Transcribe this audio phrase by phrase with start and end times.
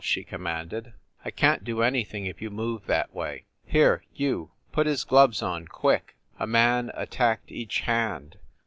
[0.03, 0.93] she commanded.
[1.23, 3.43] "I can t do anything if you move that way!
[3.67, 8.39] Here, you, put his gloves on quick!" A man attacked each hand.